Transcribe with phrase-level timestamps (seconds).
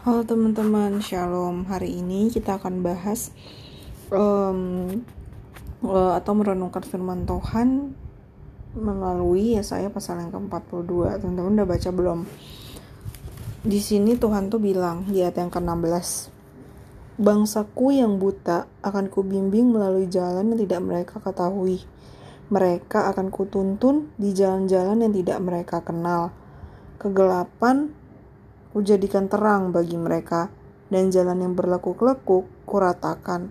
[0.00, 1.68] Halo teman-teman, shalom.
[1.68, 3.36] Hari ini kita akan bahas
[4.08, 5.04] um,
[6.16, 7.92] atau merenungkan firman Tuhan
[8.72, 11.20] melalui Yesaya pasal yang ke-42.
[11.20, 12.24] Teman-teman udah baca belum?
[13.60, 16.32] Di sini Tuhan tuh bilang di ayat yang ke-16.
[17.20, 21.84] Bangsaku yang buta akan kubimbing melalui jalan yang tidak mereka ketahui.
[22.48, 26.32] Mereka akan kutuntun di jalan-jalan yang tidak mereka kenal.
[26.96, 27.99] Kegelapan
[28.70, 30.50] kujadikan terang bagi mereka,
[30.90, 33.50] dan jalan yang berlekuk-lekuk kuratakan.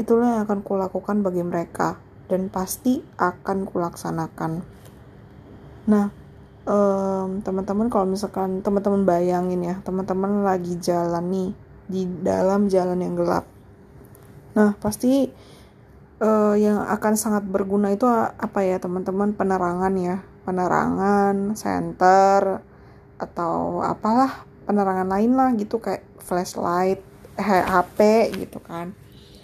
[0.00, 4.64] Itulah yang akan kulakukan bagi mereka, dan pasti akan kulaksanakan.
[5.88, 6.12] Nah,
[6.68, 11.50] um, teman-teman kalau misalkan teman-teman bayangin ya, teman-teman lagi jalan nih
[11.90, 13.44] di dalam jalan yang gelap.
[14.54, 15.26] Nah, pasti
[16.22, 19.34] uh, yang akan sangat berguna itu apa ya, teman-teman?
[19.34, 22.62] Penerangan ya, penerangan, senter,
[23.20, 27.02] atau apalah penerangan lain lah gitu kayak flashlight
[27.34, 28.94] HP gitu kan.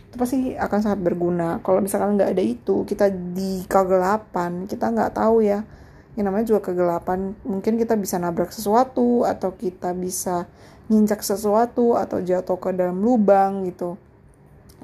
[0.06, 1.58] Itu pasti akan sangat berguna.
[1.66, 5.66] Kalau misalkan nggak ada itu kita di kegelapan kita nggak tahu ya.
[6.14, 10.46] Yang namanya juga kegelapan mungkin kita bisa nabrak sesuatu atau kita bisa
[10.86, 13.98] nginjak sesuatu atau jatuh ke dalam lubang gitu.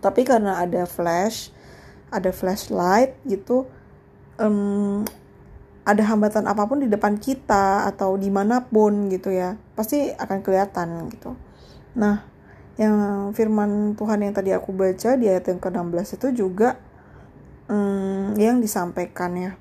[0.03, 1.55] Tapi karena ada flash
[2.12, 3.65] ada flashlight gitu
[4.37, 5.01] um,
[5.83, 10.38] ada hambatan apa pun di depan kita atau di mana pun gitu ya pasti akan
[10.41, 11.34] kelihatan gitu
[11.98, 12.25] nah
[12.80, 16.80] yang firman Tuhan yang tadi aku baca di ayat yang ke-16 itu juga
[17.69, 19.53] hmm, yang disampaikan ya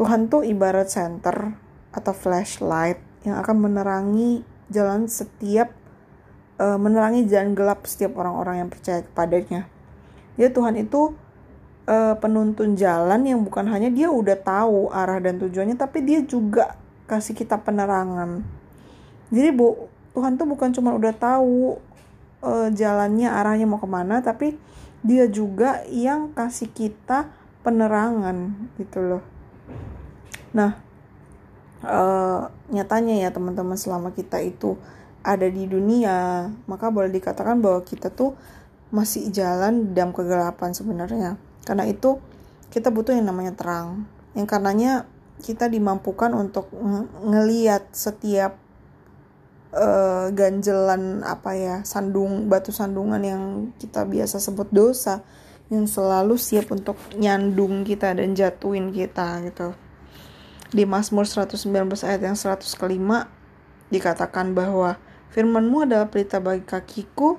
[0.00, 1.54] Tuhan tuh ibarat center
[1.92, 4.40] atau flashlight yang akan menerangi
[4.72, 5.74] jalan setiap
[6.56, 9.66] uh, menerangi jalan gelap setiap orang-orang yang percaya kepadanya.
[10.40, 11.12] Ya Tuhan itu
[11.90, 16.78] uh, penuntun jalan yang bukan hanya dia udah tahu arah dan tujuannya tapi dia juga
[17.10, 18.46] kasih kita penerangan.
[19.34, 21.78] Jadi bu Tuhan tuh bukan cuma udah tahu
[22.46, 24.54] uh, jalannya arahnya mau ke mana tapi
[25.02, 27.30] dia juga yang kasih kita
[27.66, 29.22] penerangan gitu loh.
[30.54, 30.78] Nah
[31.82, 34.78] uh, nyatanya ya teman-teman selama kita itu
[35.20, 38.32] ada di dunia maka boleh dikatakan bahwa kita tuh
[38.90, 41.38] masih jalan dalam kegelapan sebenarnya
[41.70, 42.18] karena itu
[42.74, 44.10] kita butuh yang namanya terang.
[44.34, 45.06] Yang karenanya
[45.38, 46.66] kita dimampukan untuk
[47.22, 48.58] ngeliat setiap
[49.70, 53.42] uh, ganjelan apa ya sandung batu sandungan yang
[53.78, 55.22] kita biasa sebut dosa
[55.70, 59.70] yang selalu siap untuk nyandung kita dan jatuhin kita gitu.
[60.74, 61.70] Di Mazmur 119
[62.02, 63.30] ayat yang 100 kelima
[63.94, 64.98] dikatakan bahwa
[65.30, 67.38] firmanmu adalah pelita bagi kakiku,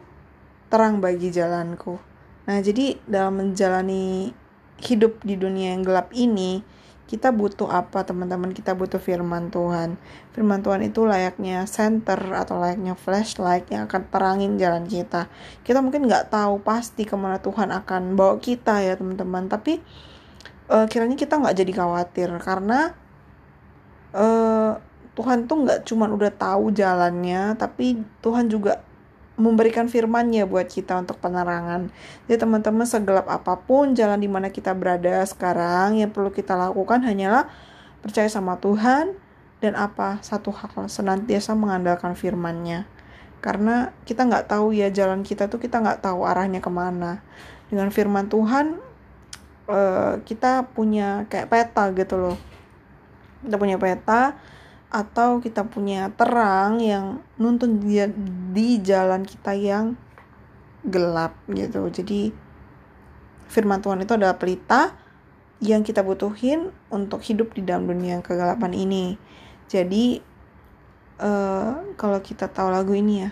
[0.71, 2.10] terang bagi jalanku.
[2.49, 4.33] Nah, jadi dalam menjalani
[4.81, 6.65] hidup di dunia yang gelap ini,
[7.11, 8.55] kita butuh apa teman-teman?
[8.55, 9.99] Kita butuh firman Tuhan.
[10.31, 15.27] Firman Tuhan itu layaknya center atau layaknya flashlight yang akan terangin jalan kita.
[15.61, 19.51] Kita mungkin nggak tahu pasti ke mana Tuhan akan bawa kita ya teman-teman.
[19.51, 19.83] Tapi
[20.71, 22.95] uh, kiranya kita nggak jadi khawatir karena
[24.15, 24.79] uh,
[25.11, 28.79] Tuhan tuh nggak cuma udah tahu jalannya, tapi Tuhan juga
[29.41, 31.89] memberikan firman-Nya buat kita untuk penerangan.
[32.29, 37.01] Jadi teman-teman segelap apa pun jalan di mana kita berada sekarang yang perlu kita lakukan
[37.01, 37.49] hanyalah
[38.05, 39.17] percaya sama Tuhan
[39.61, 42.85] dan apa satu hal senantiasa mengandalkan firman-Nya.
[43.41, 47.25] Karena kita nggak tahu ya jalan kita tuh kita nggak tahu arahnya ke mana.
[47.73, 48.77] Dengan firman Tuhan
[49.65, 52.37] uh, kita punya kayak peta gitu loh.
[53.41, 54.37] Kita punya peta
[54.91, 58.11] atau kita punya terang yang nuntun dia
[58.51, 59.95] di jalan kita yang
[60.83, 61.87] gelap gitu.
[61.87, 62.35] Jadi
[63.47, 64.91] firman Tuhan itu adalah pelita
[65.63, 69.15] yang kita butuhin untuk hidup di dalam dunia yang kegelapan ini.
[69.71, 70.19] Jadi
[71.23, 73.31] uh, kalau kita tahu lagu ini ya,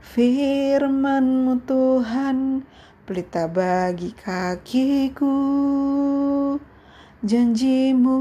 [0.00, 2.64] firmanmu Tuhan
[3.04, 5.36] pelita bagi kakiku,
[7.20, 8.16] janjimu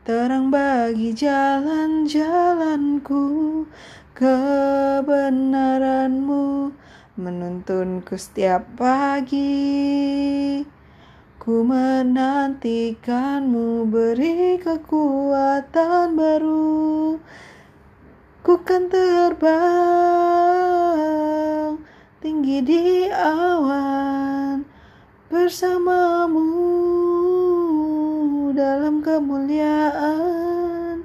[0.00, 3.20] terang bagi jalan-jalanku
[4.16, 6.72] kebenaranmu
[7.20, 10.64] menuntunku setiap pagi.
[11.40, 17.16] Ku menantikanmu beri kekuatan baru.
[18.40, 19.60] Ku kan terbang
[22.24, 24.64] tinggi di awan
[25.28, 26.59] bersamamu
[29.20, 31.04] kemuliaan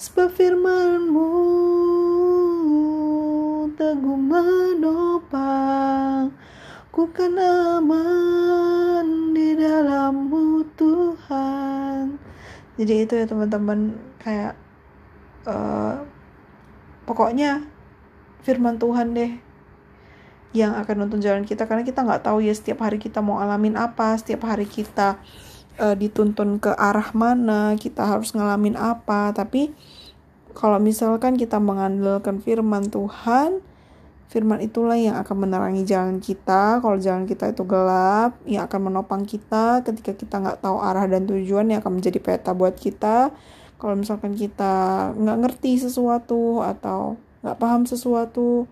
[0.00, 1.28] sebab firmanmu
[3.76, 6.32] teguh menopang.
[6.88, 12.16] Ku kan aman di dalammu Tuhan.
[12.80, 14.56] Jadi itu ya teman-teman kayak
[15.44, 16.08] uh,
[17.04, 17.68] pokoknya
[18.40, 19.36] firman Tuhan deh
[20.56, 21.68] yang akan nonton jalan kita.
[21.68, 25.20] Karena kita nggak tahu ya setiap hari kita mau alamin apa setiap hari kita
[25.78, 29.32] uh, dituntun ke arah mana kita harus ngalamin apa.
[29.32, 29.72] Tapi
[30.52, 33.64] kalau misalkan kita mengandalkan firman Tuhan
[34.32, 36.80] firman itulah yang akan menerangi jalan kita.
[36.80, 39.84] Kalau jalan kita itu gelap yang akan menopang kita.
[39.84, 43.28] Ketika kita nggak tahu arah dan tujuan yang akan menjadi peta buat kita.
[43.76, 48.64] Kalau misalkan kita nggak ngerti sesuatu atau nggak paham sesuatu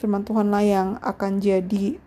[0.00, 1.98] firman Tuhan lah yang akan jadi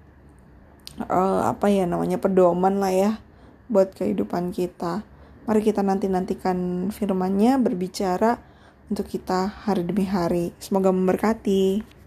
[1.05, 3.11] uh, apa ya namanya pedoman lah ya
[3.69, 5.05] buat kehidupan kita.
[5.45, 8.41] Mari kita nanti-nantikan firmannya berbicara
[8.89, 10.51] untuk kita hari demi hari.
[10.57, 11.98] Semoga memberkati.